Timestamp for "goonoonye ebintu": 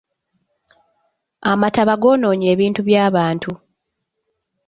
2.01-2.81